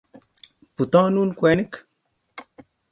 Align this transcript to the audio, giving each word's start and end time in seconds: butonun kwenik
butonun 0.77 1.29
kwenik 1.39 1.71